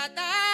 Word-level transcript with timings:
retratarte. 0.00 0.49